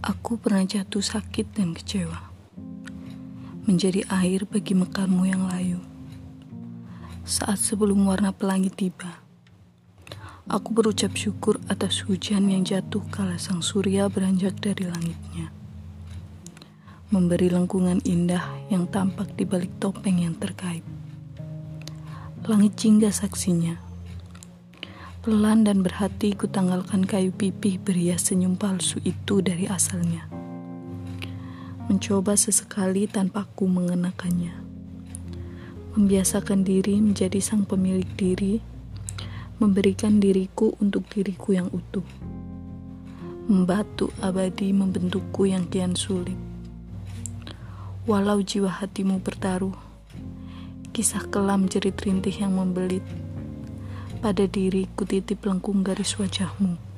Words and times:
Aku 0.00 0.40
pernah 0.40 0.64
jatuh 0.64 1.04
sakit 1.04 1.60
dan 1.60 1.76
kecewa. 1.76 2.32
Menjadi 3.68 4.08
air 4.08 4.48
bagi 4.48 4.72
mekarmu 4.72 5.28
yang 5.28 5.44
layu. 5.44 5.76
Saat 7.28 7.60
sebelum 7.60 8.08
warna 8.08 8.32
pelangi 8.32 8.72
tiba, 8.72 9.20
aku 10.48 10.72
berucap 10.72 11.12
syukur 11.12 11.60
atas 11.68 12.00
hujan 12.08 12.48
yang 12.48 12.64
jatuh 12.64 13.04
kala 13.12 13.36
sang 13.36 13.60
surya 13.60 14.08
beranjak 14.08 14.56
dari 14.56 14.88
langitnya. 14.88 15.52
Memberi 17.12 17.52
lengkungan 17.52 18.00
indah 18.00 18.72
yang 18.72 18.88
tampak 18.88 19.36
di 19.36 19.44
balik 19.44 19.76
topeng 19.84 20.24
yang 20.24 20.32
terkait. 20.32 20.80
Langit 22.48 22.72
jingga 22.80 23.12
saksinya 23.12 23.89
Pelan 25.20 25.68
dan 25.68 25.84
berhati 25.84 26.32
ku 26.32 26.48
tanggalkan 26.48 27.04
kayu 27.04 27.28
pipih 27.28 27.76
berias 27.76 28.32
senyum 28.32 28.56
palsu 28.56 29.04
itu 29.04 29.44
dari 29.44 29.68
asalnya. 29.68 30.24
Mencoba 31.92 32.40
sesekali 32.40 33.04
tanpa 33.04 33.44
ku 33.52 33.68
mengenakannya. 33.68 34.56
Membiasakan 35.92 36.64
diri 36.64 36.96
menjadi 37.04 37.36
sang 37.36 37.68
pemilik 37.68 38.08
diri, 38.16 38.64
memberikan 39.60 40.24
diriku 40.24 40.72
untuk 40.80 41.04
diriku 41.12 41.52
yang 41.52 41.68
utuh. 41.68 42.06
Membatu 43.44 44.08
abadi 44.24 44.72
membentukku 44.72 45.44
yang 45.44 45.68
kian 45.68 46.00
sulit. 46.00 46.40
Walau 48.08 48.40
jiwa 48.40 48.72
hatimu 48.72 49.20
bertaruh, 49.20 49.76
kisah 50.96 51.28
kelam 51.28 51.68
jerit 51.68 52.00
rintih 52.00 52.40
yang 52.40 52.56
membelit 52.56 53.04
pada 54.20 54.44
diriku 54.44 55.08
titip 55.08 55.48
lengkung 55.48 55.80
garis 55.80 56.20
wajahmu. 56.20 56.89